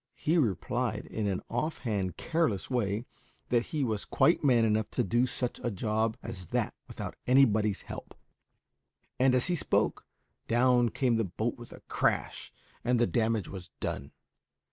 He 0.15 0.35
replied, 0.39 1.05
in 1.05 1.27
an 1.27 1.43
offhand, 1.47 2.17
careless 2.17 2.71
way, 2.71 3.05
that 3.49 3.67
he 3.67 3.83
was 3.83 4.03
quite 4.03 4.43
man 4.43 4.65
enough 4.65 4.89
to 4.93 5.03
do 5.03 5.27
such 5.27 5.59
a 5.61 5.69
job 5.69 6.17
as 6.23 6.47
that 6.47 6.73
without 6.87 7.15
anybody's 7.27 7.83
help; 7.83 8.15
and, 9.19 9.35
as 9.35 9.45
he 9.45 9.53
spoke, 9.55 10.03
down 10.47 10.89
came 10.89 11.17
the 11.17 11.23
boat 11.23 11.55
with 11.55 11.71
a 11.71 11.81
crash, 11.81 12.51
and 12.83 12.97
the 12.99 13.05
damage 13.05 13.47
was 13.47 13.69
done. 13.79 14.11